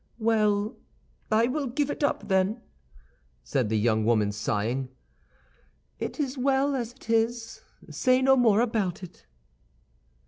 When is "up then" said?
2.03-2.63